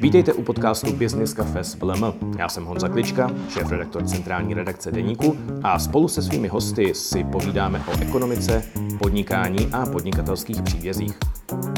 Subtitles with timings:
[0.00, 2.36] Vítejte u podcastu Business Cafe s VLM.
[2.38, 7.78] Já jsem Honza Klička, šéf-redaktor centrální redakce Deníku a spolu se svými hosty si povídáme
[7.78, 8.62] o ekonomice,
[8.98, 11.18] podnikání a podnikatelských příbězích.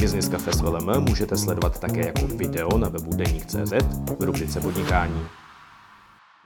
[0.00, 3.72] Business Cafe s VLM můžete sledovat také jako video na webu Deník.cz
[4.18, 5.20] v rubrice podnikání.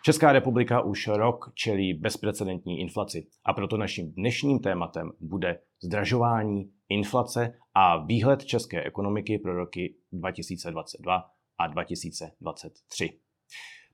[0.03, 7.55] Česká republika už rok čelí bezprecedentní inflaci a proto naším dnešním tématem bude zdražování, inflace
[7.75, 13.21] a výhled české ekonomiky pro roky 2022 a 2023.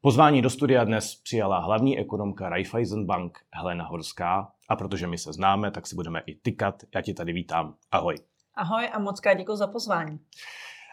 [0.00, 5.32] Pozvání do studia dnes přijala hlavní ekonomka Raiffeisen Bank Helena Horská a protože my se
[5.32, 6.74] známe, tak si budeme i tykat.
[6.94, 7.74] Já ti tady vítám.
[7.90, 8.14] Ahoj.
[8.54, 10.18] Ahoj a moc děkuji za pozvání.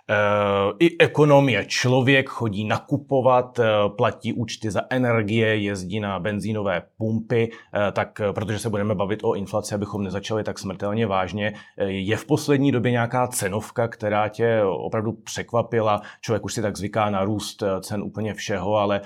[0.09, 1.65] Eh, i ekonomie.
[1.65, 3.65] Člověk chodí nakupovat, eh,
[3.97, 9.33] platí účty za energie, jezdí na benzínové pumpy, eh, tak protože se budeme bavit o
[9.33, 15.11] inflaci, abychom nezačali tak smrtelně vážně, je v poslední době nějaká cenovka, která tě opravdu
[15.11, 16.01] překvapila?
[16.21, 19.01] Člověk už si tak zvyká na růst cen úplně všeho, ale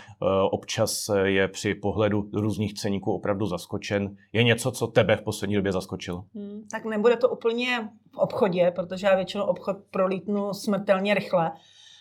[0.52, 4.16] občas je při pohledu různých ceníků opravdu zaskočen.
[4.34, 6.24] Je něco, co tebe v poslední době zaskočilo?
[6.36, 11.52] Hmm, tak nebude to úplně v obchodě, protože já většinou obchod prolítnu smrtelně rychle.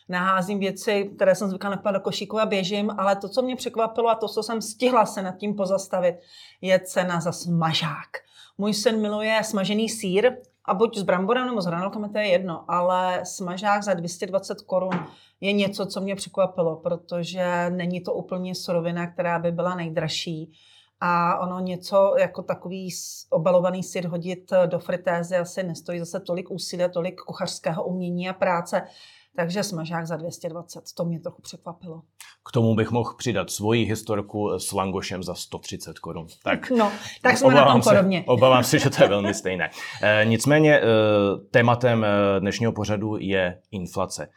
[0.09, 4.09] Naházím věci, které jsem zvyklá nakupovat do košíku a běžím, ale to, co mě překvapilo
[4.09, 6.17] a to, co jsem stihla se nad tím pozastavit,
[6.61, 8.09] je cena za smažák.
[8.59, 10.33] Můj syn miluje smažený sír
[10.65, 15.07] a buď s bramborem nebo s hranolkami, to je jedno, ale smažák za 220 korun
[15.41, 20.53] je něco, co mě překvapilo, protože není to úplně surovina, která by byla nejdražší
[21.01, 22.89] a ono něco jako takový
[23.31, 28.83] obalovaný syr hodit do fritézy asi nestojí zase tolik úsilí, tolik kuchařského umění a práce.
[29.37, 32.03] Takže smažák za 220, to mě trochu překvapilo.
[32.49, 36.27] K tomu bych mohl přidat svoji historku s langošem za 130 korun.
[36.45, 38.19] Tak, no, tak jsme na tom podobně.
[38.19, 39.71] Se, obávám se, že to je velmi stejné.
[40.03, 40.85] E, nicméně e,
[41.51, 44.25] tématem eh, dnešního pořadu je inflace.
[44.25, 44.31] E,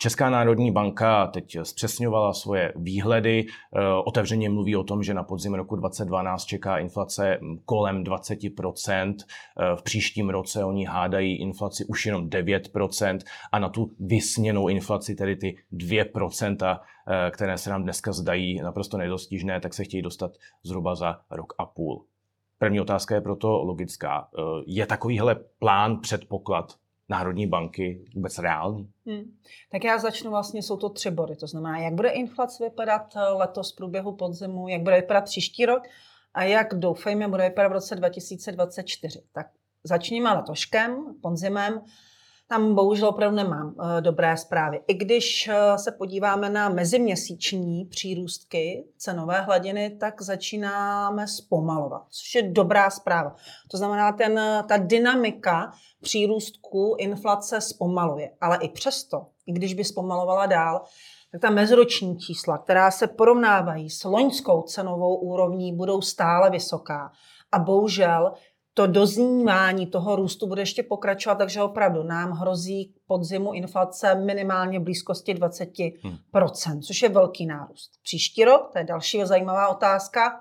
[0.00, 5.54] Česká národní banka teď zpřesňovala svoje výhledy, eh, otevřeně mluví o tom, že na podzim
[5.54, 12.28] roku 2012 čeká inflace kolem 20%, eh, v příštím roce oni hádají inflaci už jenom
[12.28, 18.60] 9% a na tu vysněnou inflaci, tedy ty 2%, eh, které se nám dneska zdají
[18.60, 20.30] naprosto nedostižné, tak se chtějí dostat
[20.62, 22.04] zhruba za rok a půl.
[22.58, 24.28] První otázka je proto logická.
[24.66, 26.74] Je takovýhle plán, předpoklad
[27.08, 28.90] Národní banky vůbec reálný?
[29.06, 29.36] Hmm.
[29.70, 31.36] Tak já začnu vlastně, jsou to tři body.
[31.36, 35.66] To znamená, jak bude inflace vypadat eh, letos v průběhu podzimu, jak bude vypadat příští
[35.66, 35.82] rok
[36.34, 39.22] a jak doufejme bude vypadat v roce 2024.
[39.32, 39.46] Tak
[39.84, 41.80] začněme letoškem, podzimem
[42.48, 44.80] tam bohužel opravdu nemám uh, dobré zprávy.
[44.86, 52.42] I když uh, se podíváme na meziměsíční přírůstky cenové hladiny, tak začínáme zpomalovat, což je
[52.42, 53.34] dobrá zpráva.
[53.70, 58.30] To znamená, ten, ta dynamika přírůstku inflace zpomaluje.
[58.40, 60.84] Ale i přesto, i když by zpomalovala dál,
[61.32, 67.12] tak ta meziroční čísla, která se porovnávají s loňskou cenovou úrovní, budou stále vysoká.
[67.52, 68.32] A bohužel
[68.78, 74.82] to doznívání toho růstu bude ještě pokračovat, takže opravdu nám hrozí podzimu inflace minimálně v
[74.82, 75.92] blízkosti 20%,
[76.72, 76.82] hmm.
[76.82, 77.90] což je velký nárůst.
[78.02, 80.40] Příští rok, to je další zajímavá otázka,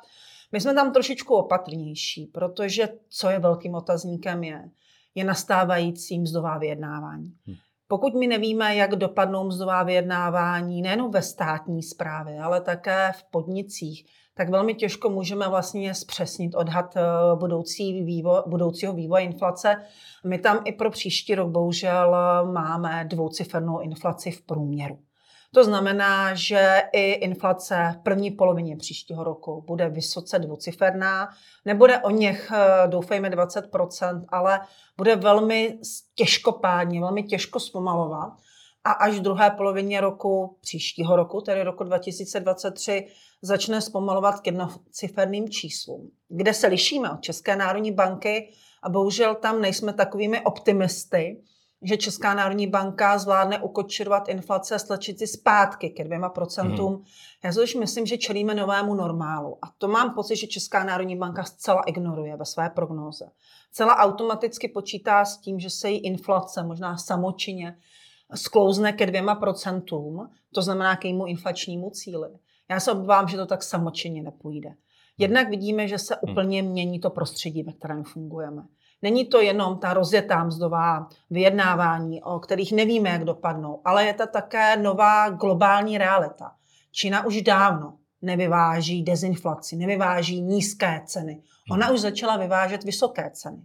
[0.51, 4.69] my jsme tam trošičku opatrnější, protože co je velkým otazníkem je,
[5.15, 7.33] je nastávající mzdová vyjednávání.
[7.47, 7.55] Hmm.
[7.87, 14.05] Pokud my nevíme, jak dopadnou mzdová vyjednávání nejen ve státní správě, ale také v podnicích,
[14.37, 17.01] tak velmi těžko můžeme vlastně zpřesnit odhad eh,
[17.35, 19.75] budoucí vývo, budoucího vývoje inflace.
[20.25, 22.15] My tam i pro příští rok bohužel
[22.51, 24.99] máme dvoucifernou inflaci v průměru.
[25.53, 31.29] To znamená, že i inflace v první polovině příštího roku bude vysoce dvouciferná.
[31.65, 34.59] Nebude o něch, eh, doufejme, 20%, ale
[34.97, 35.79] bude velmi
[36.15, 38.33] těžkopádně, velmi těžko zpomalovat.
[38.83, 43.07] A až v druhé polovině roku příštího roku, tedy roku 2023,
[43.41, 46.11] začne zpomalovat k jednociferným číslům.
[46.29, 48.49] Kde se lišíme od České národní banky
[48.83, 51.43] a bohužel tam nejsme takovými optimisty,
[51.81, 56.93] že Česká národní banka zvládne ukočirovat inflace a stlačit si zpátky ke dvěma procentům.
[56.93, 57.03] Hmm.
[57.43, 59.57] Já si už myslím, že čelíme novému normálu.
[59.61, 63.25] A to mám pocit, že Česká národní banka zcela ignoruje ve své prognóze.
[63.71, 67.77] Celá automaticky počítá s tím, že se jí inflace možná samočině
[68.35, 72.29] sklouzne ke dvěma procentům, to znamená k jejímu inflačnímu cíli.
[72.69, 74.73] Já se obávám, že to tak samočinně nepůjde.
[75.17, 76.31] Jednak vidíme, že se hmm.
[76.31, 78.63] úplně mění to prostředí, ve kterém fungujeme.
[79.01, 84.27] Není to jenom ta rozjetá mzdová vyjednávání, o kterých nevíme, jak dopadnou, ale je to
[84.27, 86.51] také nová globální realita.
[86.91, 91.41] Čína už dávno nevyváží dezinflaci, nevyváží nízké ceny.
[91.71, 91.95] Ona hmm.
[91.95, 93.61] už začala vyvážet vysoké ceny.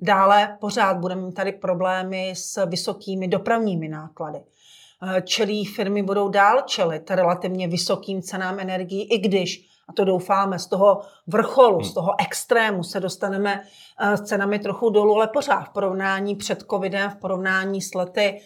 [0.00, 4.38] Dále pořád budeme mít tady problémy s vysokými dopravními náklady.
[5.24, 10.66] Čelí firmy budou dál čelit relativně vysokým cenám energií, i když a to doufáme, z
[10.66, 11.94] toho vrcholu, z hmm.
[11.94, 13.62] toho extrému se dostaneme
[14.00, 18.40] s cenami trochu dolů, ale pořád v porovnání před covidem, v porovnání s lety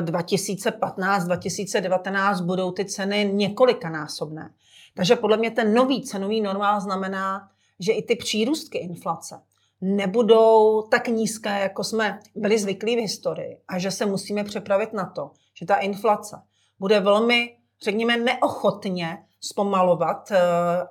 [0.00, 4.50] 2015-2019 budou ty ceny několikanásobné.
[4.94, 7.48] Takže podle mě ten nový cenový normál znamená,
[7.80, 9.40] že i ty přírůstky inflace
[9.80, 15.04] nebudou tak nízké, jako jsme byli zvyklí v historii a že se musíme připravit na
[15.04, 16.42] to, že ta inflace
[16.78, 20.38] bude velmi, řekněme, neochotně zpomalovat eh,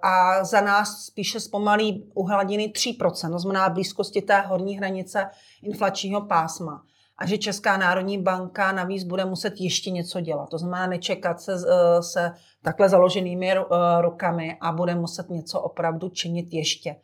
[0.01, 5.29] a za nás spíše zpomalí u hladiny 3%, to znamená blízkosti té horní hranice
[5.63, 6.83] inflačního pásma.
[7.17, 10.49] A že Česká národní banka navíc bude muset ještě něco dělat.
[10.49, 13.63] To znamená nečekat se, eh, se takhle založenými eh,
[14.01, 16.95] rukami a bude muset něco opravdu činit ještě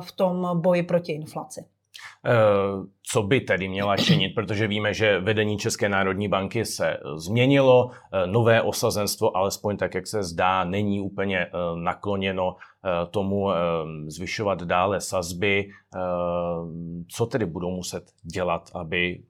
[0.00, 1.64] v tom boji proti inflaci.
[2.26, 2.32] Eh,
[3.02, 8.26] co by tedy měla činit, protože víme, že vedení České národní banky se změnilo, eh,
[8.26, 12.56] nové osazenstvo, alespoň tak, jak se zdá, není úplně eh, nakloněno
[13.10, 13.48] tomu
[14.06, 15.68] zvyšovat dále sazby.
[17.08, 19.22] Co tedy budou muset dělat, aby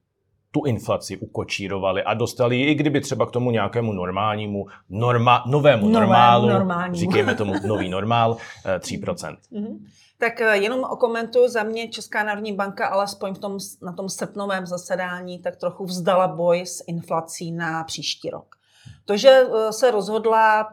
[0.50, 5.82] tu inflaci ukočírovali a dostali ji, i kdyby třeba k tomu nějakému normálnímu, norma, novému,
[5.82, 6.96] novému normálu, normálnímu.
[6.96, 8.36] říkejme tomu nový normál,
[8.78, 9.36] 3%.
[9.52, 9.78] Mm-hmm.
[10.20, 14.66] Tak eh, jenom okomentuju za mě Česká národní banka alespoň v tom, na tom srpnovém
[14.66, 18.56] zasedání tak trochu vzdala boj s inflací na příští rok.
[19.04, 20.64] To, že eh, se rozhodla eh,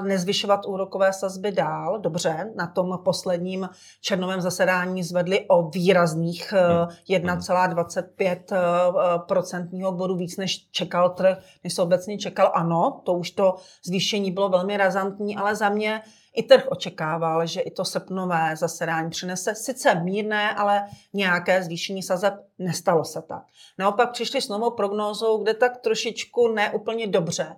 [0.00, 3.68] nezvyšovat úrokové sazby dál, dobře, na tom posledním
[4.00, 6.54] černovém zasedání zvedli o výrazných
[7.10, 9.96] 1,25% hmm.
[9.96, 12.52] bodu víc, než čekal trh, než se obecně čekal.
[12.54, 13.54] Ano, to už to
[13.84, 16.02] zvýšení bylo velmi razantní, ale za mě
[16.34, 22.34] i trh očekával, že i to srpnové zasedání přinese sice mírné, ale nějaké zvýšení sazeb.
[22.58, 23.42] Nestalo se tak.
[23.78, 27.56] Naopak přišli s novou prognózou, kde tak trošičku neúplně dobře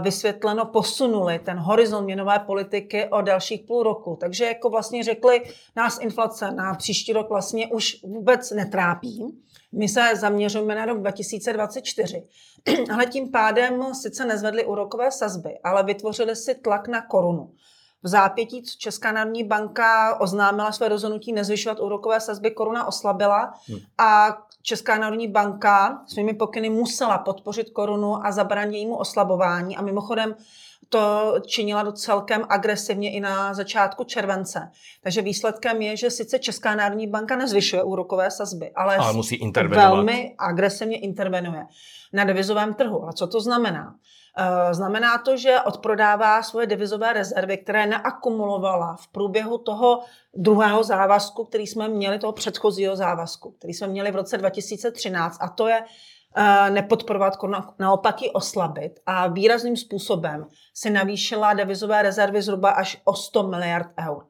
[0.00, 4.16] vysvětleno, posunuli ten horizont měnové politiky o dalších půl roku.
[4.20, 5.42] Takže jako vlastně řekli,
[5.76, 9.42] nás inflace na příští rok vlastně už vůbec netrápí.
[9.72, 12.26] My se zaměřujeme na rok 2024.
[12.92, 17.50] ale tím pádem sice nezvedli úrokové sazby, ale vytvořili si tlak na korunu.
[18.02, 23.78] V zápětí Česká národní banka oznámila své rozhodnutí nezvyšovat úrokové sazby, koruna oslabila hmm.
[23.98, 29.76] a Česká národní banka svými pokyny musela podpořit korunu a zabránit jejímu oslabování.
[29.76, 30.34] A mimochodem
[30.90, 34.70] to činila do celkem agresivně i na začátku července.
[35.02, 39.90] Takže výsledkem je, že sice Česká národní banka nezvyšuje úrokové sazby, ale, ale musí intervenovat.
[39.92, 41.66] velmi agresivně intervenuje
[42.12, 43.08] na devizovém trhu.
[43.08, 43.94] A co to znamená?
[44.38, 50.00] Eh, znamená to, že odprodává svoje devizové rezervy, které naakumulovala v průběhu toho
[50.34, 55.48] druhého závazku, který jsme měli, toho předchozího závazku, který jsme měli v roce 2013, a
[55.48, 55.82] to je
[56.70, 57.34] nepodporovat,
[57.78, 63.88] naopak ji oslabit a výrazným způsobem si navýšila devizové rezervy zhruba až o 100 miliard
[64.08, 64.26] eur.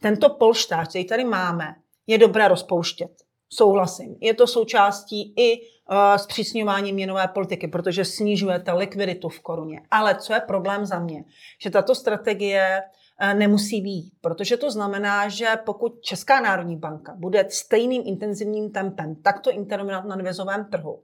[0.00, 1.74] Tento polštář, který tady máme,
[2.06, 3.10] je dobré rozpouštět.
[3.52, 4.16] Souhlasím.
[4.20, 9.82] Je to součástí i uh, zpřísňování měnové politiky, protože snižujete likviditu v koruně.
[9.90, 11.24] Ale co je problém za mě?
[11.62, 12.82] Že tato strategie
[13.22, 19.16] uh, nemusí být, protože to znamená, že pokud Česká národní banka bude stejným intenzivním tempem
[19.22, 21.02] takto intervenovat na devizovém trhu,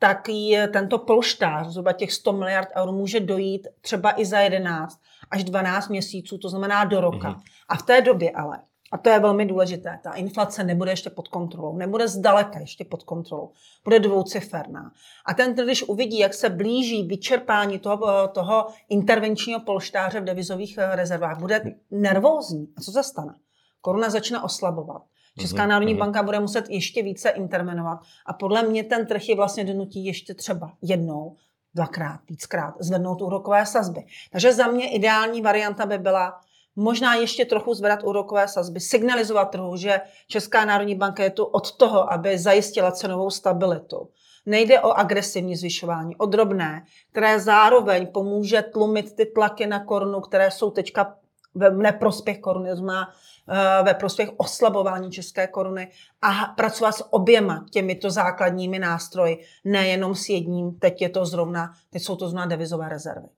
[0.00, 5.00] tak je tento polštář, zhruba těch 100 miliard eur, může dojít třeba i za 11
[5.30, 7.30] až 12 měsíců, to znamená do roka.
[7.30, 7.42] Mm-hmm.
[7.68, 8.58] A v té době ale
[8.92, 10.00] a to je velmi důležité.
[10.02, 13.50] Ta inflace nebude ještě pod kontrolou, nebude zdaleka ještě pod kontrolou,
[13.84, 14.92] bude dvouciferná.
[15.26, 21.38] A ten, když uvidí, jak se blíží vyčerpání toho, toho intervenčního polštáře v devizových rezervách,
[21.38, 22.68] bude nervózní.
[22.76, 23.34] A co se stane?
[23.80, 25.02] Koruna začne oslabovat.
[25.38, 26.00] Česká mhm, národní mhm.
[26.00, 27.98] banka bude muset ještě více intervenovat.
[28.26, 31.36] A podle mě ten trh je vlastně donutí ještě třeba jednou,
[31.74, 34.00] dvakrát, víckrát zvednout úrokové sazby.
[34.32, 36.40] Takže za mě ideální varianta by byla
[36.76, 41.76] možná ještě trochu zvedat úrokové sazby, signalizovat trhu, že Česká národní banka je tu od
[41.76, 44.08] toho, aby zajistila cenovou stabilitu.
[44.46, 50.50] Nejde o agresivní zvyšování, o drobné, které zároveň pomůže tlumit ty tlaky na korunu, které
[50.50, 51.16] jsou teďka
[51.54, 55.88] ve neprospěch eh, ve prospěch oslabování české koruny
[56.22, 62.02] a pracovat s oběma těmito základními nástroji, nejenom s jedním, teď je to zrovna, teď
[62.02, 63.28] jsou to zrovna devizové rezervy.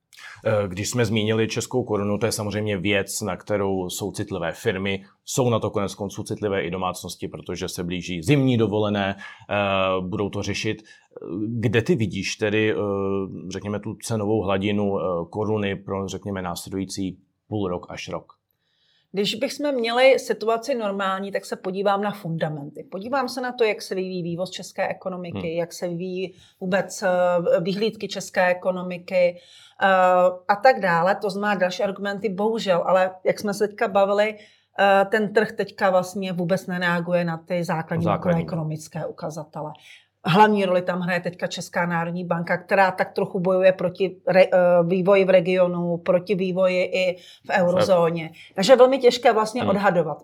[0.47, 5.05] Eh, když jsme zmínili českou korunu, to je samozřejmě věc, na kterou jsou citlivé firmy,
[5.25, 9.55] jsou na to konec konců citlivé i domácnosti, protože se blíží zimní dovolené, eh,
[10.01, 10.83] budou to řešit.
[11.49, 12.75] Kde ty vidíš tedy,
[13.49, 14.99] řekněme, tu cenovou hladinu
[15.31, 17.19] koruny pro, řekněme, následující
[17.53, 18.33] půl rok až rok?
[19.13, 22.85] Když bychom měli situaci normální, tak se podívám na fundamenty.
[22.85, 25.59] Podívám se na to, jak se vyvíjí vývoz české ekonomiky, hmm.
[25.61, 27.09] jak se vyvíjí vůbec eh,
[27.61, 31.15] vyhlídky české ekonomiky uh, a tak dále.
[31.15, 35.91] To znamená další argumenty, bohužel, ale jak jsme se teďka bavili, uh, ten trh teďka
[35.91, 38.43] vlastně vůbec nereaguje na ty základní, základní.
[38.43, 39.73] ekonomické ukazatele.
[40.25, 44.89] Hlavní roli tam hraje teďka Česká národní banka, která tak trochu bojuje proti re, uh,
[44.89, 48.31] vývoji v regionu, proti vývoji i v eurozóně.
[48.55, 49.71] Takže je velmi těžké vlastně hmm.
[49.71, 50.23] odhadovat.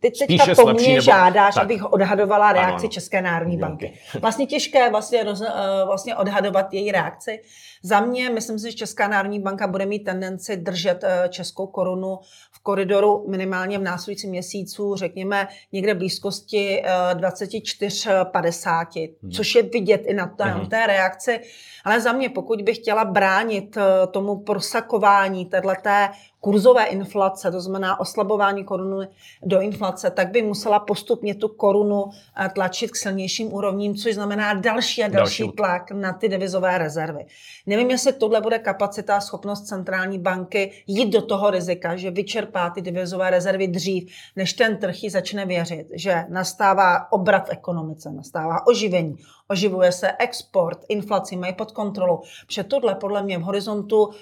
[0.00, 1.00] Ty teďka po mně nebo...
[1.00, 1.64] žádáš, tak.
[1.64, 2.88] abych odhadovala reakci ano, ano.
[2.88, 3.92] České národní banky.
[4.20, 5.46] Vlastně těžké vlastně, roz, uh,
[5.86, 7.40] vlastně odhadovat její reakci.
[7.82, 12.18] Za mě, myslím si, že Česká národní banka bude mít tendenci držet uh, českou korunu
[12.52, 16.82] v koridoru minimálně v následujícím měsíců, řekněme někde blízkosti
[17.14, 19.10] uh, 24-50.
[19.22, 20.68] Hmm což je vidět i na té, mm-hmm.
[20.68, 21.40] té reakci.
[21.84, 26.08] Ale za mě, pokud bych chtěla bránit eh, tomu prosakování téhleté
[26.44, 29.08] kurzové inflace, to znamená oslabování koruny
[29.42, 34.54] do inflace, tak by musela postupně tu korunu eh, tlačit k silnějším úrovním, což znamená
[34.54, 35.56] další a další, další.
[35.56, 37.26] tlak na ty devizové rezervy.
[37.66, 42.70] Nevím, jestli tohle bude kapacita a schopnost centrální banky jít do toho rizika, že vyčerpá
[42.70, 48.10] ty devizové rezervy dřív, než ten trh ji začne věřit, že nastává obrat v ekonomice,
[48.10, 49.16] nastává oživení,
[49.54, 52.20] oživuje se export, inflaci mají pod kontrolou.
[52.46, 54.12] Protože tohle podle mě v horizontu uh,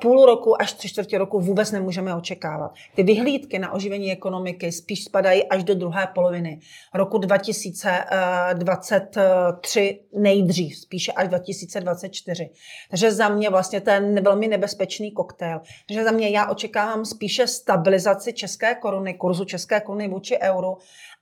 [0.00, 2.72] půl roku až tři čtvrtě roku vůbec nemůžeme očekávat.
[2.94, 6.60] Ty vyhlídky na oživení ekonomiky spíš spadají až do druhé poloviny
[6.94, 12.50] roku 2023 nejdřív, spíše až 2024.
[12.90, 15.60] Takže za mě vlastně ten velmi nebezpečný koktejl.
[15.88, 20.76] Takže za mě já očekávám spíše stabilizaci české koruny, kurzu české koruny vůči euru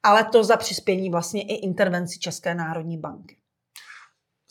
[0.04, 3.36] ale to za přispění vlastně i intervenci České národní banky.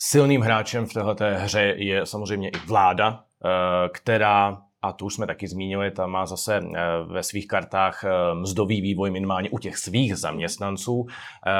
[0.06, 5.26] Silným hráčem v této hře je samozřejmě i vláda, eh, která a tu už jsme
[5.26, 9.76] taky zmínili, ta má zase eh, ve svých kartách eh, mzdový vývoj minimálně u těch
[9.76, 11.06] svých zaměstnanců.
[11.06, 11.50] Eh,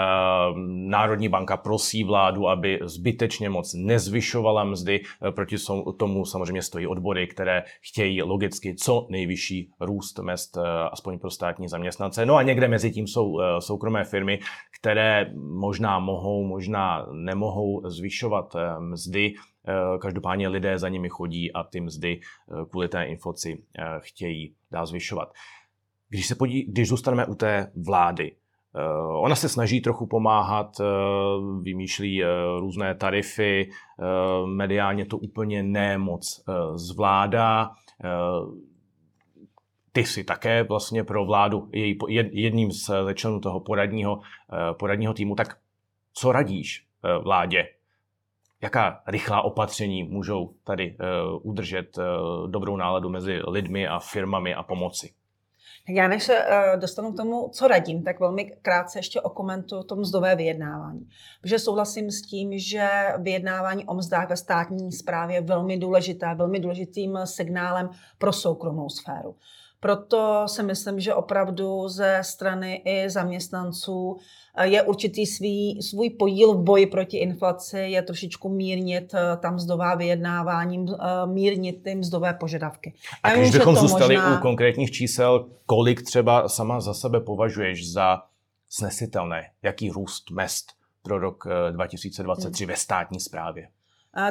[0.67, 5.01] Národní banka prosí vládu, aby zbytečně moc nezvyšovala mzdy,
[5.31, 5.57] proti
[5.99, 10.59] tomu samozřejmě stojí odbory, které chtějí logicky co nejvyšší růst mest,
[10.93, 12.27] aspoň pro státní zaměstnance.
[12.27, 14.39] No a někde mezi tím jsou soukromé firmy,
[14.81, 19.35] které možná mohou, možná nemohou zvyšovat mzdy,
[20.01, 24.87] každopádně lidé za nimi chodí a ty mzdy eh, kvůli té inflaci eh, chtějí dál
[24.87, 25.33] zvyšovat.
[26.09, 28.33] Když, se podí, když zůstaneme u té vlády,
[29.21, 30.81] Ona se snaží trochu pomáhat,
[31.63, 32.23] vymýšlí
[32.59, 33.71] různé tarify,
[34.47, 36.45] mediálně to úplně nemoc
[36.75, 37.71] zvládá.
[39.93, 41.99] Ty si také vlastně pro vládu její,
[42.33, 44.21] jedním z členů toho poradního,
[44.79, 45.35] poradního týmu.
[45.35, 45.59] Tak
[46.13, 46.87] co radíš
[47.23, 47.69] vládě
[48.63, 54.63] jaká rychlá opatření můžou tady uh, udržet uh, dobrou náladu mezi lidmi a firmami a
[54.63, 55.11] pomoci?
[55.87, 59.83] Tak já než se uh, dostanu k tomu, co radím, tak velmi krátce ještě okomentuju
[59.83, 61.09] to mzdové vyjednávání.
[61.43, 66.61] Protože souhlasím s tím, že vyjednávání o mzdách ve státní správě je velmi důležité, velmi
[66.61, 69.37] důležitým signálem pro soukromou sféru.
[69.85, 74.17] Proto si myslím, že opravdu ze strany i zaměstnanců
[74.57, 79.55] eh, je určitý svý, svůj podíl v boji proti inflaci, je trošičku mírnit eh, tam
[79.55, 82.95] mzdová vyjednávání, eh, mírnit ty mzdové požadavky.
[83.23, 84.39] A když bychom zůstali možná...
[84.39, 88.23] u konkrétních čísel, kolik třeba sama za sebe považuješ za
[88.69, 90.73] snesitelné, jaký růst mest
[91.03, 92.69] pro rok 2023 hmm.
[92.71, 93.69] ve státní správě?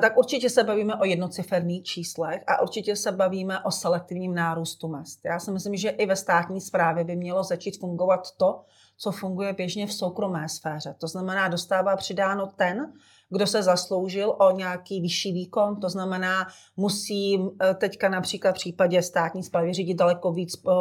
[0.02, 5.20] Tak určitě se bavíme o jednociferných číslech a určitě se bavíme o selektivním nárůstu mest.
[5.26, 8.62] Já si myslím, že i ve státní správě by mělo začít fungovat to,
[8.98, 10.96] co funguje běžně v soukromé sféře.
[10.98, 12.94] To znamená, dostává přidáno ten,
[13.34, 16.48] kdo se zasloužil o nějaký vyšší výkon, to znamená,
[16.78, 20.72] musí eh, teďka například v případě státní správy řídit daleko víc eh,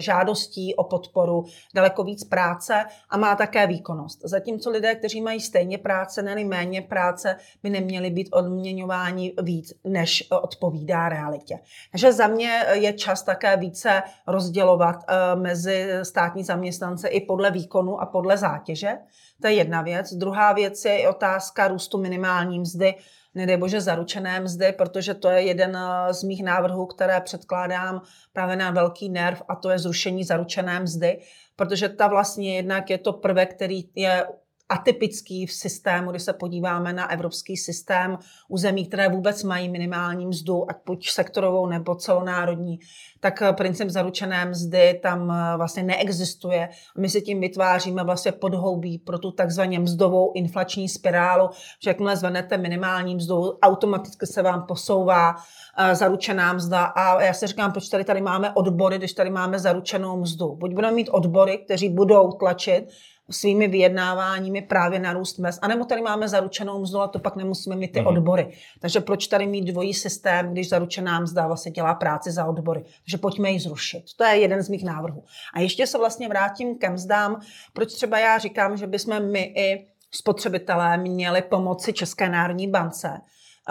[0.00, 1.44] žádostí o podporu,
[1.74, 4.20] daleko víc práce a má také výkonnost.
[4.24, 10.26] Zatímco lidé, kteří mají stejně práce, ne méně práce, by neměli být odměňováni víc, než
[10.30, 11.58] odpovídá realitě.
[11.92, 18.00] Takže za mě je čas také více rozdělovat eh, mezi státní zaměstnance i podle výkonu
[18.00, 18.98] a podle zátěže.
[19.42, 20.14] To je jedna věc.
[20.14, 22.94] Druhá věc je otázka růstu minimální mzdy,
[23.34, 28.56] nedej bože zaručené mzdy, protože to je jeden eh, z mých návrhů, které předkládám právě
[28.56, 31.20] na velký nerv a to je zrušení zaručené mzdy,
[31.56, 34.26] protože ta vlastně jednak je to prvek, který je
[34.68, 40.26] atypický v systému, když se podíváme na evropský systém u zemí, které vůbec mají minimální
[40.26, 42.78] mzdu, ať buď sektorovou nebo celonárodní,
[43.20, 46.68] tak eh, princip zaručené mzdy tam eh, vlastně neexistuje.
[46.98, 51.50] My si tím vytváříme vlastně podhoubí pro tu takzvaně mzdovou inflační spirálu,
[51.82, 55.34] že jakmile zvednete minimální mzdu, automaticky se vám posouvá
[55.78, 59.58] eh, zaručená mzda a já si říkám, proč tady tady máme odbory, když tady máme
[59.58, 60.56] zaručenou mzdu.
[60.56, 62.88] Buď budeme mít odbory, kteří budou tlačit
[63.32, 65.58] svými vyjednáváními právě na růst mest.
[65.62, 68.06] A nebo tady máme zaručenou mzdu, a to pak nemusíme mít ty mm.
[68.06, 68.52] odbory.
[68.80, 72.84] Takže proč tady mít dvojí systém, když zaručená mzda vlastně dělá práci za odbory?
[73.04, 74.04] Takže pojďme ji zrušit.
[74.16, 75.24] To je jeden z mých návrhů.
[75.54, 77.40] A ještě se vlastně vrátím ke mzdám.
[77.72, 83.20] Proč třeba já říkám, že bychom my i spotřebitelé měli pomoci České národní bance,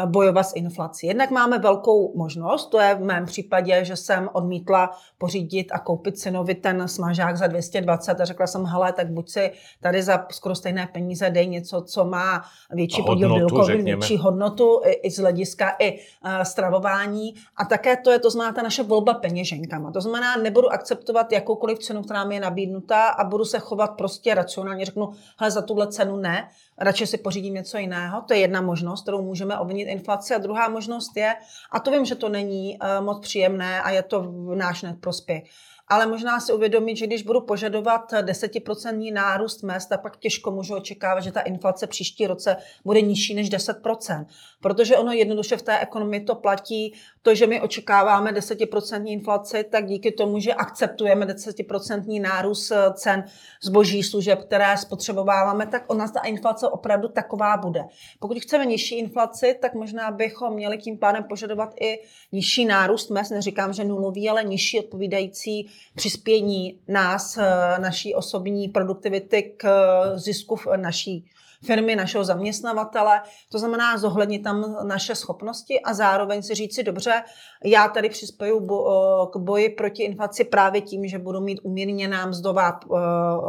[0.05, 1.07] bojovat s inflací.
[1.07, 6.19] Jednak máme velkou možnost, to je v mém případě, že jsem odmítla pořídit a koupit
[6.19, 10.55] synovi ten smažák za 220 a řekla jsem, hele, tak buď si tady za skoro
[10.55, 15.75] stejné peníze dej něco, co má větší podíl bílkovin, větší hodnotu i, i z hlediska
[15.79, 17.35] i uh, stravování.
[17.57, 19.91] A také to je, to znamená ta naše volba peněženkama.
[19.91, 24.35] To znamená, nebudu akceptovat jakoukoliv cenu, která mi je nabídnutá a budu se chovat prostě
[24.35, 24.85] racionálně.
[24.85, 26.49] Řeknu, hele, za tuhle cenu ne,
[26.81, 28.21] radši si pořídím něco jiného.
[28.21, 30.35] To je jedna možnost, kterou můžeme ovlivnit inflaci.
[30.35, 31.35] A druhá možnost je,
[31.71, 35.43] a to vím, že to není uh, moc příjemné a je to v náš neprospěch,
[35.91, 40.75] ale možná si uvědomit, že když budu požadovat 10% nárůst mest, tak pak těžko můžu
[40.75, 44.25] očekávat, že ta inflace příští roce bude nižší než 10%.
[44.61, 49.85] Protože ono jednoduše v té ekonomii to platí, to, že my očekáváme 10% inflaci, tak
[49.85, 53.23] díky tomu, že akceptujeme 10% nárůst eh, cen
[53.63, 57.83] zboží služeb, které spotřebováváme, tak ona ta inflace opravdu taková bude.
[58.19, 61.99] Pokud chceme nižší inflaci, tak možná bychom měli tím pádem požadovat i
[62.31, 67.45] nižší nárůst mest, neříkám, že nulový, ale nižší odpovídající přispění nás, eh,
[67.79, 71.25] naší osobní produktivity k eh, zisku naší
[71.65, 73.21] firmy, našeho zaměstnavatele.
[73.51, 77.23] To znamená zohlednit tam naše schopnosti a zároveň si říci, dobře,
[77.65, 82.79] já tady přispěju bo, k boji proti inflaci právě tím, že budu mít umírněná mzdová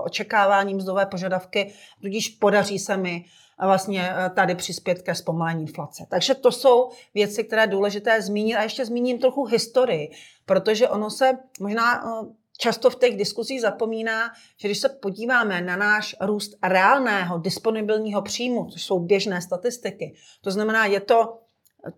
[0.04, 3.24] očekávání, mzdové požadavky, tudíž podaří se mi
[3.60, 6.06] vlastně tady přispět ke zpomalení inflace.
[6.10, 8.56] Takže to jsou věci, které je důležité zmínit.
[8.56, 10.10] A ještě zmíním trochu historii,
[10.46, 12.04] protože ono se možná
[12.58, 18.64] často v těch diskuzích zapomíná, že když se podíváme na náš růst reálného disponibilního příjmu,
[18.64, 21.38] to jsou běžné statistiky, to znamená, je to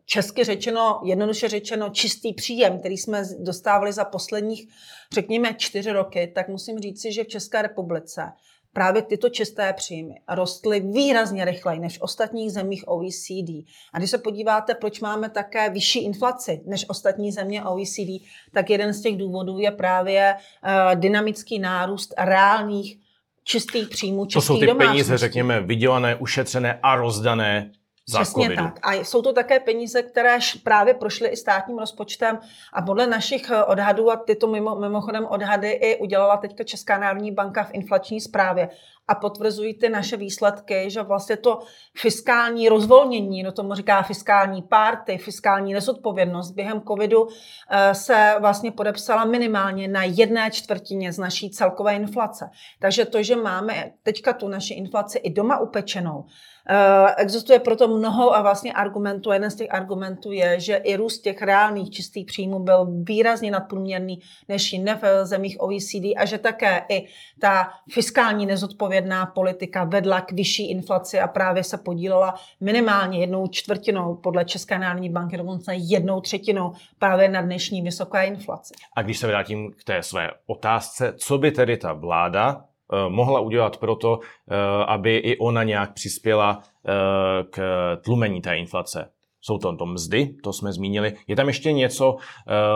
[0.04, 4.68] česky řečeno, jednoduše řečeno, čistý příjem, který jsme dostávali za posledních,
[5.12, 8.32] řekněme, čtyři roky, tak musím říci, že v České republice
[8.74, 13.50] právě tyto čisté příjmy rostly výrazně rychleji než v ostatních zemích OECD.
[13.92, 18.94] A když se podíváte, proč máme také vyšší inflaci než ostatní země OECD, tak jeden
[18.94, 22.98] z těch důvodů je právě uh, dynamický nárůst reálných
[23.44, 24.92] čistých příjmů českých To jsou ty domácností.
[24.92, 27.72] peníze, řekněme, vydělané, ušetřené a rozdané
[28.08, 28.64] za Přesně covidu.
[28.64, 28.78] tak.
[28.82, 32.38] A jsou to také peníze, které právě prošly i státním rozpočtem
[32.72, 37.32] a podle našich eh, odhadů, a tyto mimo, mimochodem odhady i udělala teďka Česká národní
[37.32, 38.68] banka v inflační zprávě,
[39.08, 41.58] a potvrzují ty naše výsledky, že vlastně to
[41.96, 47.28] fiskální rozvolnění, no tomu říká fiskální párty, fiskální nezodpovědnost během covidu
[47.70, 52.50] eh, se vlastně podepsala minimálně na jedné čtvrtině z naší celkové inflace.
[52.80, 56.24] Takže to, že máme teďka tu naši inflaci i doma upečenou,
[56.68, 59.32] Eh, existuje proto mnoho a vlastně argumentů.
[59.32, 64.20] Jeden z těch argumentů je, že i růst těch reálných čistých příjmů byl výrazně nadprůměrný
[64.48, 67.06] než jinde v zemích OECD a že také i
[67.40, 68.46] ta fiskální
[68.94, 74.78] nezodpovědná politika vedla k vyšší inflaci a právě se podílela minimálně jednou čtvrtinou podle České
[74.78, 78.74] národní banky, dokonce jednou třetinou právě na dnešní vysoké inflaci.
[78.96, 83.40] A když se vrátím k té své otázce, co by tedy ta vláda Eh, mohla
[83.40, 87.60] udělat proto, eh, aby i ona nějak přispěla eh, k
[88.04, 89.10] tlumení té inflace.
[89.46, 91.14] Jsou to, to mzdy, to jsme zmínili.
[91.28, 92.16] Je tam ještě něco,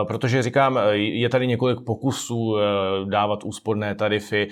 [0.07, 2.55] protože říkám, je tady několik pokusů
[3.09, 4.47] dávat úsporné tarify,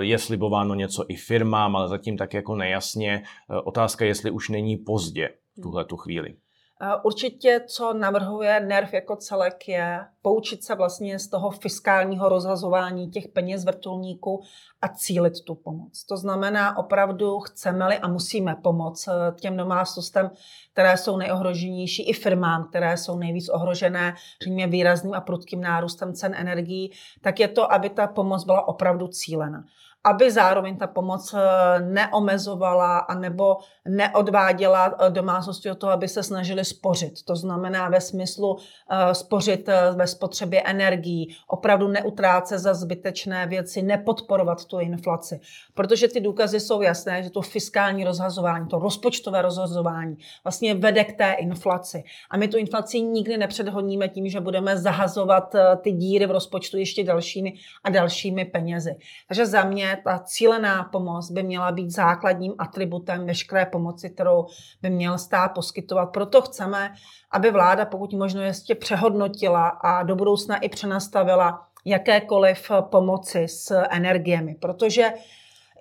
[0.00, 3.22] je slibováno něco i firmám, ale zatím tak jako nejasně.
[3.64, 6.34] Otázka, jestli už není pozdě v tuhle tu chvíli.
[7.02, 13.28] Určitě, co navrhuje NERV jako celek, je poučit se vlastně z toho fiskálního rozhazování těch
[13.28, 14.42] peněz vrtulníků
[14.82, 16.04] a cílit tu pomoc.
[16.04, 20.30] To znamená, opravdu chceme-li a musíme pomoct eh, těm domácnostem,
[20.72, 26.34] které jsou nejohroženější, i firmám, které jsou nejvíc ohrožené, řekněme, výrazným a prudkým nárůstem cen
[26.36, 29.64] energií, tak je to, aby ta pomoc byla opravdu cílena.
[30.06, 31.40] Aby zároveň ta pomoc eh,
[31.80, 33.56] neomezovala anebo
[33.88, 37.24] neodváděla eh, domácnosti od toho, aby se snažili spořit.
[37.24, 44.64] To znamená ve smyslu eh, spořit ve spotřebě energií, opravdu neutrácet za zbytečné věci, nepodporovat
[44.64, 45.40] tu inflaci.
[45.74, 51.18] Protože ty důkazy jsou jasné, že to fiskální rozhazování, to rozpočtové rozhazování vlastně vede k
[51.18, 52.04] té inflaci.
[52.30, 57.04] A my tu inflaci nikdy nepředhodníme tím, že budeme zahazovat ty díry v rozpočtu ještě
[57.04, 58.96] dalšími a dalšími penězi.
[59.28, 64.46] Takže za mě ta cílená pomoc by měla být základním atributem veškeré pomoci, kterou
[64.82, 66.06] by měl stát poskytovat.
[66.06, 66.94] Proto chceme,
[67.30, 74.54] aby vláda pokud možno ještě přehodnotila a do budoucna i přenastavila jakékoliv pomoci s energiemi,
[74.54, 75.12] protože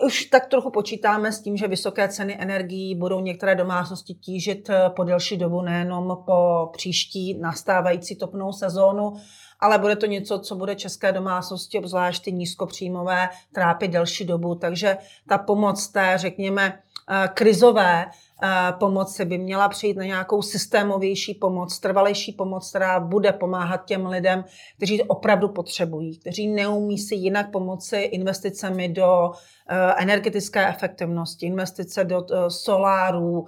[0.05, 5.03] už tak trochu počítáme s tím, že vysoké ceny energií budou některé domácnosti tížit po
[5.03, 9.13] delší dobu, nejenom po příští nastávající topnou sezónu,
[9.59, 14.55] ale bude to něco, co bude české domácnosti, obzvlášť ty nízkopříjmové, trápit delší dobu.
[14.55, 14.97] Takže
[15.29, 18.05] ta pomoc té, řekněme, eh, krizové
[18.43, 24.05] eh, pomoci by měla přijít na nějakou systémovější pomoc, trvalejší pomoc, která bude pomáhat těm
[24.05, 24.45] lidem,
[24.77, 29.31] kteří opravdu potřebují, kteří neumí si jinak pomoci investicemi do
[29.69, 33.45] eh, energetické efektivnosti, investice do solárů,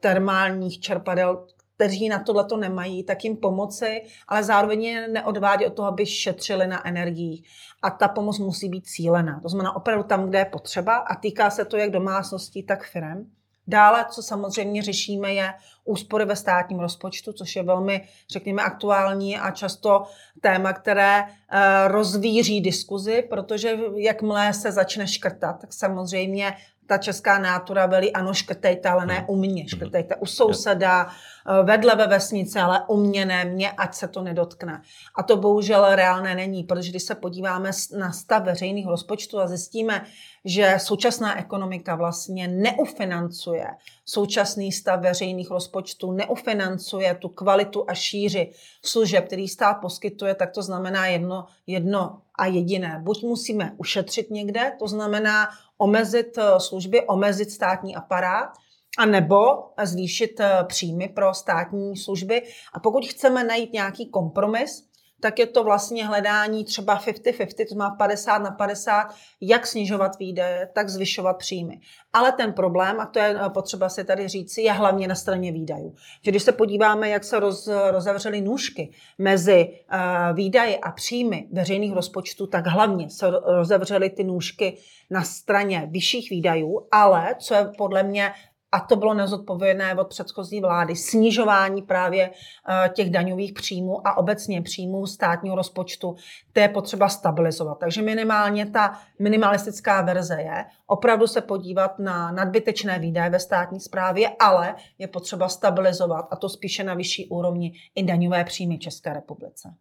[0.00, 1.46] termálních čerpadel,
[1.80, 6.06] kteří na tohle to nemají, tak jim pomoci, ale zároveň je neodvádí od toho, aby
[6.06, 7.48] šetřili na energiích.
[7.82, 9.40] A ta pomoc musí být cílená.
[9.40, 13.30] To znamená opravdu tam, kde je potřeba a týká se to jak domácností, tak firm.
[13.66, 19.50] Dále, co samozřejmě řešíme, je úspory ve státním rozpočtu, což je velmi, řekněme, aktuální a
[19.50, 20.04] často
[20.40, 26.56] téma, které eh, rozvíří diskuzi, protože jakmile se začne škrtat, tak samozřejmě
[26.90, 31.06] ta česká nátura velí, ano, škrtejte, ale ne u mě, škrtejte u souseda,
[31.46, 34.82] Eh, vedle ve vesnici, ale u mě ne, mě, ať se to nedotkne.
[35.16, 40.04] A to bohužel reálné není, protože když se podíváme na stav veřejných rozpočtů a zjistíme,
[40.44, 43.66] že současná ekonomika vlastně neufinancuje
[44.04, 48.50] současný stav veřejných rozpočtů, neufinancuje tu kvalitu a šíři
[48.84, 53.00] služeb, který stát poskytuje, tak to znamená jedno, jedno a jediné.
[53.02, 55.48] Buď musíme ušetřit někde, to znamená
[55.80, 58.50] omezit eh, služby, omezit státní aparát,
[58.98, 59.38] a nebo
[59.82, 62.42] zvýšit eh, příjmy pro státní služby.
[62.72, 64.89] A pokud chceme najít nějaký kompromis,
[65.20, 70.68] tak je to vlastně hledání třeba 50-50, to má 50 na 50, jak snižovat výdaje,
[70.74, 71.80] tak zvyšovat příjmy.
[72.12, 75.52] Ale ten problém, a to je eh, potřeba si tady říci, je hlavně na straně
[75.52, 75.94] výdajů.
[76.24, 81.92] Že když se podíváme, jak se roz, rozevřely nůžky mezi uh, výdaje a příjmy veřejných
[81.92, 84.78] rozpočtů, tak hlavně se rozevřely ty nůžky
[85.10, 88.32] na straně vyšších výdajů, ale co je podle mě
[88.72, 94.62] a to bylo nezodpovědné od předchozí vlády, snižování právě eh, těch daňových příjmů a obecně
[94.62, 96.16] příjmů státního rozpočtu,
[96.52, 97.78] to je potřeba stabilizovat.
[97.78, 104.28] Takže minimálně ta minimalistická verze je opravdu se podívat na nadbytečné výdaje ve státní správě,
[104.38, 109.74] ale je potřeba stabilizovat a to spíše na vyšší úrovni i daňové příjmy České republice.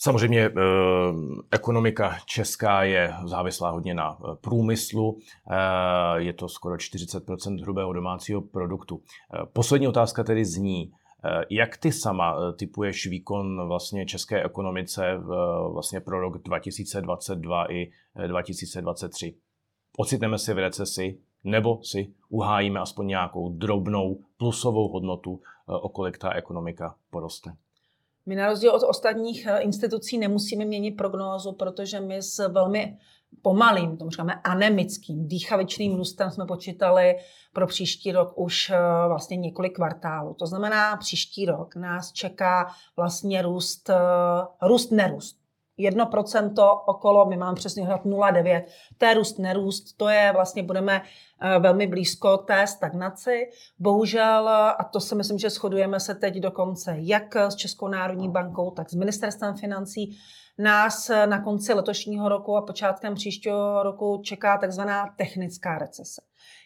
[0.00, 0.52] Samozřejmě eh,
[1.50, 5.18] ekonomika česká je závislá hodně na eh, průmyslu.
[5.50, 9.02] Eh, je to skoro 40% hrubého domácího produktu.
[9.52, 10.92] Poslední otázka tedy zní,
[11.50, 15.18] jak ty sama typuješ výkon vlastně české ekonomice
[15.72, 17.90] vlastně pro rok 2022 i
[18.26, 19.34] 2023?
[19.98, 26.32] Ocitneme si v recesi nebo si uhájíme aspoň nějakou drobnou plusovou hodnotu, o kolik ta
[26.32, 27.52] ekonomika poroste?
[28.28, 32.98] My na rozdíl od ostatních eh, institucí nemusíme měnit prognózu, protože my s velmi
[33.42, 37.16] pomalým, tomu říkáme anemickým, dýchavičným růstem jsme počítali
[37.52, 38.76] pro příští rok už eh,
[39.08, 40.34] vlastně několik kvartálů.
[40.34, 43.96] To znamená, příští rok nás čeká vlastně růst, eh,
[44.62, 45.37] růst nerůst.
[45.78, 48.64] 1% okolo, my máme přesně hrát 0,9.
[48.98, 51.02] To je růst, nerůst, to je vlastně, budeme
[51.40, 53.50] eh, velmi blízko té stagnaci.
[53.78, 58.70] Bohužel, a to si myslím, že shodujeme se teď dokonce jak s Českou národní bankou,
[58.70, 60.18] tak s ministerstvem financí,
[60.58, 66.22] nás na konci letošního roku a počátkem příštího roku čeká takzvaná technická recese.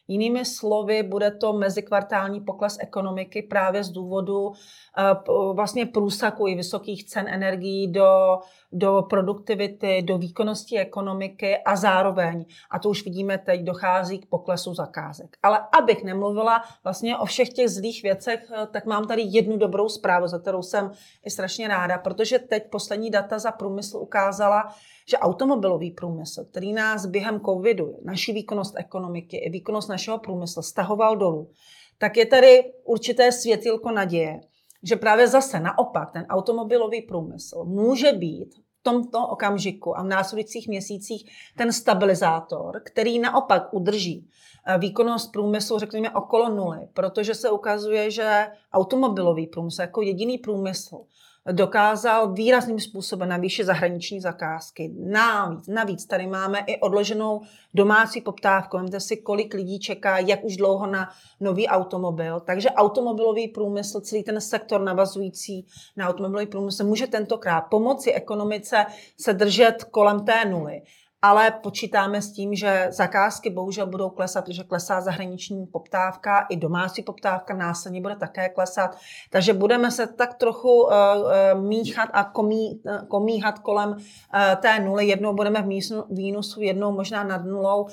[0.09, 4.53] Jinými slovy, bude to mezikvartální pokles ekonomiky právě z důvodu
[4.99, 5.03] eh,
[5.55, 8.39] vlastně průsaku i vysokých cen energií do,
[8.73, 14.75] do produktivity, do výkonnosti ekonomiky a zároveň, a to už vidíme teď, dochází k poklesu
[14.75, 15.37] zakázek.
[15.43, 19.89] Ale abych nemluvila vlastně o všech těch zlých věcech, eh, tak mám tady jednu dobrou
[19.89, 20.91] zprávu, za kterou jsem
[21.25, 24.75] i strašně ráda, protože teď poslední data za průmysl ukázala,
[25.09, 31.17] že automobilový průmysl, který nás během covidu, naší výkonnost ekonomiky i výkonnost našeho průmyslu stahoval
[31.17, 31.51] dolů,
[31.99, 34.41] tak je tady určité světilko naděje,
[34.83, 41.31] že právě zase naopak ten automobilový průmysl může být tomto okamžiku a v následujících měsících
[41.57, 44.29] ten stabilizátor, který naopak udrží
[44.67, 50.97] eh, výkonnost průmyslu, řekněme, okolo nuly, protože se ukazuje, že automobilový průmysl jako jediný průmysl
[51.51, 54.93] dokázal výrazným způsobem navýšit zahraniční zakázky.
[54.99, 57.41] Navíc, navíc tady máme i odloženou
[57.75, 58.77] domácí poptávku.
[58.77, 62.41] Vemte si, kolik lidí čeká, jak už dlouho na nový automobil.
[62.41, 68.87] Takže automobilový průmysl, celý ten sektor navazující na automobilový průmysl může tentokrát pomoci ekonomice
[69.21, 70.83] se držet kolem té nuly
[71.23, 77.03] ale počítáme s tím, že zakázky bohužel budou klesat, protože klesá zahraniční poptávka, i domácí
[77.03, 78.97] poptávka následně bude také klesat.
[79.31, 80.91] Takže budeme se tak trochu uh,
[81.61, 83.97] míchat a komí, uh, komíhat kolem uh,
[84.61, 85.07] té nuly.
[85.07, 85.67] Jednou budeme v
[86.11, 87.87] mínusu, jednou možná nad nulou.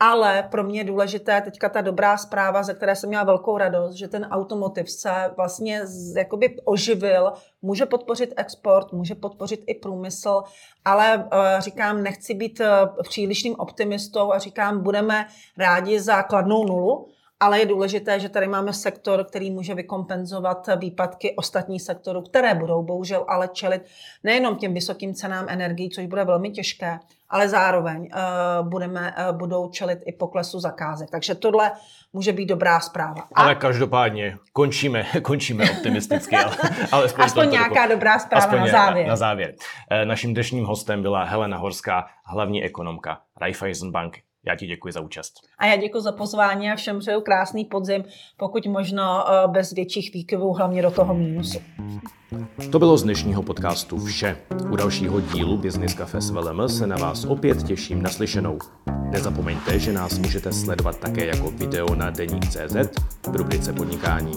[0.00, 3.94] Ale pro mě je důležité teďka ta dobrá zpráva, ze které jsem měla velkou radost,
[3.94, 5.82] že ten automotiv se vlastně
[6.16, 7.32] jakoby oživil,
[7.62, 10.42] může podpořit export, může podpořit i průmysl,
[10.84, 11.24] ale uh,
[11.58, 12.66] říkám, nechci být uh,
[13.02, 17.08] přílišným optimistou a říkám, budeme rádi za kladnou nulu,
[17.40, 22.82] ale je důležité, že tady máme sektor, který může vykompenzovat výpadky ostatních sektorů, které budou
[22.82, 23.82] bohužel ale čelit
[24.24, 26.98] nejenom těm vysokým cenám energií, což bude velmi těžké,
[27.28, 31.10] ale zároveň uh, budeme, uh, budou čelit i poklesu zakázek.
[31.10, 31.72] Takže tohle
[32.12, 33.22] může být dobrá zpráva.
[33.34, 33.42] A...
[33.42, 36.36] Ale každopádně končíme, končíme optimisticky.
[36.36, 36.56] Ale,
[36.92, 37.94] ale aspoň nějaká roku.
[37.94, 39.06] dobrá zpráva aspoň na závěr.
[39.06, 39.54] Na, na závěr.
[39.90, 44.27] Eh, naším dnešním hostem byla Helena Horská, hlavní ekonomka Raiffeisen Bank.
[44.48, 45.34] Já ti děkuji za účast.
[45.58, 48.04] A já děkuji za pozvání a všem přeju krásný podzim,
[48.36, 51.58] pokud možno bez větších výkyvů, hlavně do toho mínusu.
[52.72, 54.36] To bylo z dnešního podcastu vše.
[54.70, 58.58] U dalšího dílu Business Cafe s VLM se na vás opět těším naslyšenou.
[59.10, 62.76] Nezapomeňte, že nás můžete sledovat také jako video na deník.cz
[63.28, 64.32] v rubrice podnikání.